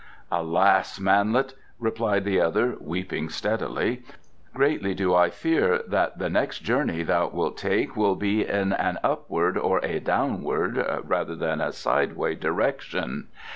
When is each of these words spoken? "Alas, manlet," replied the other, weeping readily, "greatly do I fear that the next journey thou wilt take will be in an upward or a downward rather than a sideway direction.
"Alas, 0.31 0.99
manlet," 0.99 1.53
replied 1.77 2.23
the 2.25 2.39
other, 2.41 2.75
weeping 2.81 3.29
readily, 3.43 4.01
"greatly 4.51 4.95
do 4.95 5.13
I 5.13 5.29
fear 5.29 5.83
that 5.87 6.17
the 6.17 6.27
next 6.27 6.61
journey 6.63 7.03
thou 7.03 7.27
wilt 7.27 7.55
take 7.55 7.95
will 7.95 8.15
be 8.15 8.43
in 8.43 8.73
an 8.73 8.97
upward 9.03 9.59
or 9.59 9.77
a 9.83 9.99
downward 9.99 10.83
rather 11.03 11.35
than 11.35 11.61
a 11.61 11.71
sideway 11.71 12.33
direction. 12.33 13.27